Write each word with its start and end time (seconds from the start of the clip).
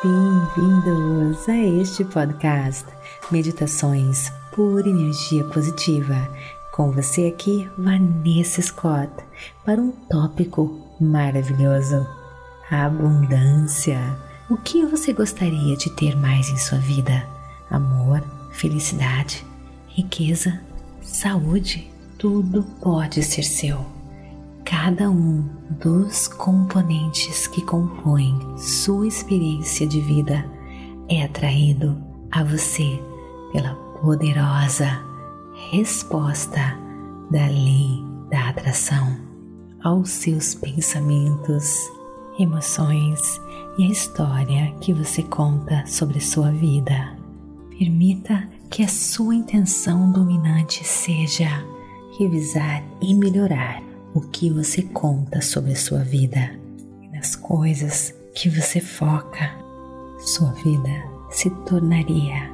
Bem-vindos 0.00 1.48
a 1.48 1.56
este 1.56 2.04
podcast 2.04 2.86
Meditações 3.32 4.30
por 4.54 4.86
Energia 4.86 5.42
Positiva. 5.46 6.28
Com 6.70 6.92
você 6.92 7.26
aqui, 7.26 7.68
Vanessa 7.76 8.62
Scott, 8.62 9.10
para 9.64 9.80
um 9.80 9.90
tópico 9.90 10.86
maravilhoso: 11.00 12.06
abundância. 12.70 13.98
O 14.48 14.56
que 14.56 14.86
você 14.86 15.12
gostaria 15.12 15.76
de 15.76 15.90
ter 15.96 16.16
mais 16.16 16.48
em 16.48 16.56
sua 16.56 16.78
vida? 16.78 17.28
Amor, 17.68 18.22
felicidade, 18.52 19.44
riqueza, 19.88 20.60
saúde? 21.02 21.90
Tudo 22.16 22.62
pode 22.80 23.20
ser 23.24 23.42
seu 23.42 23.97
cada 24.68 25.10
um 25.10 25.48
dos 25.80 26.28
componentes 26.28 27.46
que 27.46 27.62
compõem 27.62 28.38
sua 28.58 29.08
experiência 29.08 29.86
de 29.86 29.98
vida 29.98 30.44
é 31.08 31.24
atraído 31.24 31.96
a 32.30 32.44
você 32.44 33.02
pela 33.50 33.74
poderosa 34.02 35.02
resposta 35.70 36.78
da 37.30 37.46
lei 37.46 38.04
da 38.28 38.50
atração 38.50 39.16
aos 39.82 40.10
seus 40.10 40.54
pensamentos, 40.54 41.90
emoções 42.38 43.40
e 43.78 43.84
a 43.84 43.90
história 43.90 44.74
que 44.82 44.92
você 44.92 45.22
conta 45.22 45.86
sobre 45.86 46.20
sua 46.20 46.50
vida. 46.50 47.16
Permita 47.70 48.46
que 48.68 48.82
a 48.82 48.88
sua 48.88 49.34
intenção 49.34 50.12
dominante 50.12 50.84
seja 50.84 51.48
revisar 52.18 52.84
e 53.00 53.14
melhorar 53.14 53.87
o 54.14 54.20
que 54.20 54.50
você 54.50 54.82
conta 54.82 55.40
sobre 55.40 55.72
a 55.72 55.76
sua 55.76 56.00
vida 56.00 56.50
e 57.02 57.08
nas 57.08 57.36
coisas 57.36 58.14
que 58.34 58.48
você 58.48 58.80
foca, 58.80 59.50
sua 60.18 60.52
vida 60.52 60.90
se 61.30 61.50
tornaria 61.66 62.50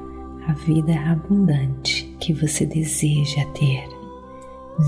a 0.47 0.53
vida 0.53 0.93
abundante 0.99 2.15
que 2.19 2.33
você 2.33 2.65
deseja 2.65 3.45
ter. 3.53 3.87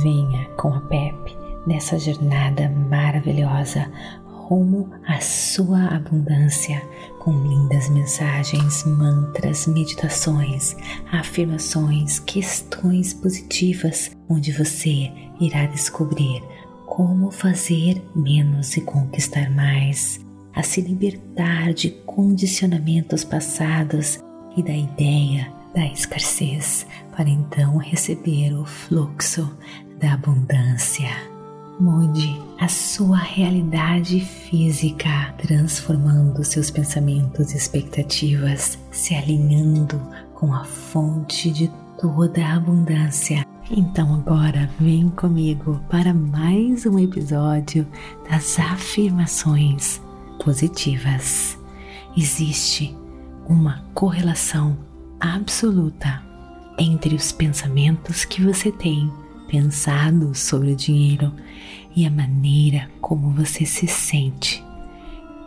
Venha 0.04 0.46
com 0.58 0.74
a 0.74 0.82
Pepe 0.82 1.36
nessa 1.66 1.98
jornada 1.98 2.70
maravilhosa 2.70 3.90
rumo 4.26 4.90
à 5.06 5.20
sua 5.20 5.88
abundância 5.88 6.82
com 7.28 7.46
lindas 7.46 7.90
mensagens, 7.90 8.86
mantras, 8.86 9.68
meditações, 9.68 10.78
afirmações, 11.12 12.20
questões 12.20 13.14
positivas, 13.14 14.12
onde 14.30 14.54
você 14.54 15.12
irá 15.38 15.66
descobrir 15.66 16.42
como 16.86 17.30
fazer 17.30 18.02
menos 18.16 18.78
e 18.78 18.82
conquistar 18.82 19.52
mais, 19.52 20.22
a 20.56 20.64
se 20.64 20.80
libertar 20.80 21.74
de 21.74 21.90
condicionamentos 22.06 23.26
passados 23.26 24.20
e 24.56 24.64
da 24.64 24.72
ideia 24.72 25.52
da 25.76 25.86
escassez, 25.86 26.88
para 27.14 27.28
então 27.28 27.76
receber 27.76 28.54
o 28.54 28.64
fluxo 28.64 29.54
da 30.00 30.14
abundância. 30.14 31.37
Mude 31.80 32.42
a 32.60 32.68
sua 32.68 33.18
realidade 33.18 34.20
física, 34.20 35.34
transformando 35.38 36.44
seus 36.44 36.72
pensamentos 36.72 37.54
e 37.54 37.58
expectativas, 37.58 38.80
se 38.92 39.14
alinhando 39.14 40.02
com 40.34 40.54
a 40.54 40.64
fonte 40.64 41.52
de 41.52 41.72
toda 42.00 42.44
a 42.44 42.56
abundância 42.56 43.48
então 43.70 44.16
agora 44.16 44.70
vem 44.80 45.10
comigo 45.10 45.82
para 45.90 46.14
mais 46.14 46.86
um 46.86 46.98
episódio 46.98 47.86
das 48.30 48.58
afirmações 48.58 50.02
positivas. 50.42 51.60
Existe 52.16 52.96
uma 53.46 53.84
correlação 53.94 54.78
absoluta 55.20 56.24
entre 56.80 57.14
os 57.14 57.34
pensamentos 57.34 58.24
que 58.24 58.42
você 58.42 58.72
tem 58.72 59.12
pensado 59.48 60.36
sobre 60.36 60.74
o 60.74 60.76
dinheiro 60.76 61.34
e 61.96 62.06
a 62.06 62.12
maneira 62.12 62.88
como 63.02 63.32
você 63.32 63.66
se 63.66 63.88
sente 63.88 64.64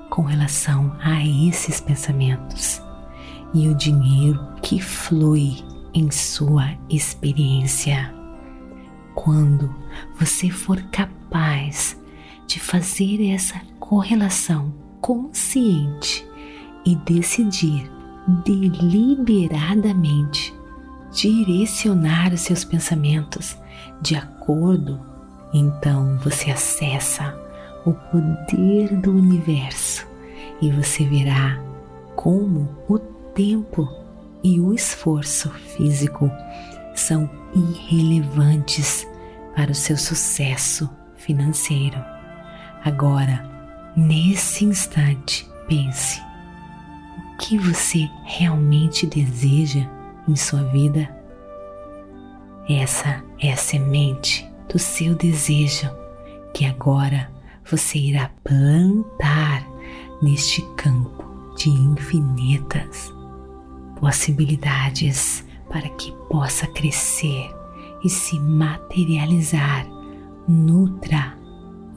com 0.08 0.22
relação 0.22 0.96
a 1.00 1.24
esses 1.24 1.80
pensamentos 1.80 2.82
e 3.54 3.68
o 3.68 3.74
dinheiro 3.74 4.40
que 4.62 4.80
flui 4.80 5.56
em 5.94 6.10
sua 6.10 6.76
experiência. 6.88 8.12
Quando 9.14 9.72
você 10.18 10.50
for 10.50 10.82
capaz 10.90 11.96
de 12.46 12.58
fazer 12.58 13.30
essa 13.30 13.60
correlação 13.78 14.74
consciente 15.00 16.26
e 16.84 16.96
decidir 16.96 17.88
deliberadamente 18.44 20.52
direcionar 21.12 22.32
os 22.32 22.40
seus 22.40 22.64
pensamentos 22.64 23.56
de 24.00 24.16
acordo, 24.16 25.00
então 25.52 26.18
você 26.18 26.50
acessa 26.50 27.34
o 27.84 27.92
poder 27.92 28.96
do 28.96 29.10
universo 29.10 30.06
e 30.60 30.70
você 30.70 31.04
verá 31.04 31.58
como 32.14 32.68
o 32.88 32.98
tempo 32.98 33.88
e 34.42 34.60
o 34.60 34.74
esforço 34.74 35.50
físico 35.50 36.30
são 36.94 37.28
irrelevantes 37.54 39.06
para 39.54 39.70
o 39.70 39.74
seu 39.74 39.96
sucesso 39.96 40.88
financeiro. 41.16 42.02
Agora, 42.84 43.44
nesse 43.96 44.64
instante, 44.64 45.48
pense: 45.68 46.20
o 46.20 47.36
que 47.38 47.58
você 47.58 48.08
realmente 48.24 49.06
deseja 49.06 49.88
em 50.28 50.36
sua 50.36 50.62
vida? 50.64 51.19
Essa 52.72 53.24
é 53.40 53.52
a 53.52 53.56
semente 53.56 54.48
do 54.72 54.78
seu 54.78 55.16
desejo 55.16 55.90
que 56.54 56.64
agora 56.64 57.28
você 57.68 57.98
irá 57.98 58.30
plantar 58.44 59.66
neste 60.22 60.62
campo 60.76 61.24
de 61.56 61.68
infinitas 61.68 63.12
possibilidades 63.98 65.44
para 65.68 65.88
que 65.88 66.12
possa 66.28 66.64
crescer 66.68 67.52
e 68.04 68.08
se 68.08 68.38
materializar. 68.38 69.84
Nutra 70.46 71.36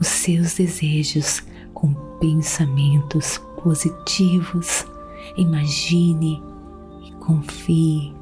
os 0.00 0.08
seus 0.08 0.54
desejos 0.54 1.40
com 1.72 1.94
pensamentos 2.18 3.38
positivos. 3.62 4.84
Imagine 5.36 6.42
e 7.04 7.12
confie 7.12 8.12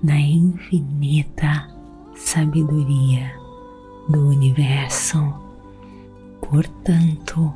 na 0.00 0.16
infinita 0.20 1.76
sabedoria 2.18 3.32
do 4.08 4.28
universo. 4.28 5.18
Portanto, 6.40 7.54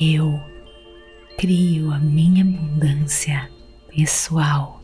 eu 0.00 0.40
crio 1.36 1.92
a 1.92 1.98
minha 1.98 2.42
abundância 2.42 3.50
pessoal 3.88 4.80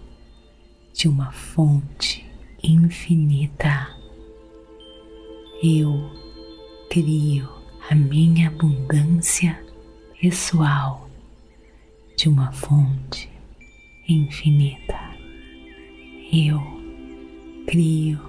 de 0.93 1.09
uma 1.09 1.33
fonte 1.33 2.27
infinita. 2.63 3.89
Eu 5.63 6.11
crio 6.91 7.49
a 7.89 7.95
minha 7.95 8.49
abundância 8.49 9.59
pessoal 10.21 11.09
de 12.17 12.29
uma 12.29 12.53
fonte 12.53 13.36
infinita. 14.09 14.99
Eu 16.33 16.61
crio 17.67 18.21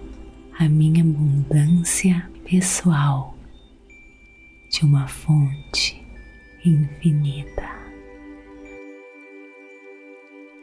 a 0.60 0.68
minha 0.68 1.04
abundância 1.04 2.30
pessoal 2.50 3.38
de 4.70 4.84
uma 4.84 5.08
fonte 5.08 6.04
infinita. 6.66 7.78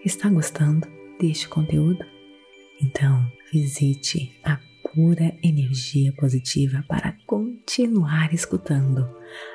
Está 0.05 0.29
gostando 0.29 0.87
deste 1.19 1.49
conteúdo? 1.49 2.05
Então 2.81 3.31
visite 3.53 4.39
a 4.45 4.59
Pura 4.95 5.35
Energia 5.43 6.13
Positiva 6.13 6.85
para 6.87 7.17
continuar 7.27 8.33
escutando 8.35 9.09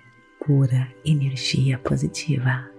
pura 0.50 0.92
energia 1.06 1.78
positiva. 1.78 2.79